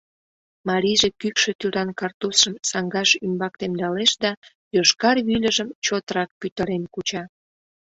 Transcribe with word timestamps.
Марийже 0.69 1.09
кӱкшӧ 1.19 1.51
тӱран 1.59 1.89
картузшым 1.99 2.53
саҥгаж 2.69 3.09
ӱмбак 3.25 3.53
темдалеш 3.59 4.11
да 4.23 4.31
йошкар 4.75 5.17
вӱльыжым 5.27 5.69
чотрак 5.85 6.29
пӱтырен 6.39 6.83
куча. 6.93 7.23